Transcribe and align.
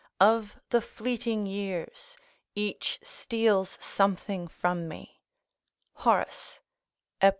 ["Of 0.19 0.59
the 0.71 0.81
fleeting 0.81 1.45
years 1.45 2.17
each 2.55 2.99
steals 3.03 3.77
something 3.79 4.47
from 4.47 4.87
me." 4.87 5.21
Horace, 5.93 6.59
Ep. 7.21 7.29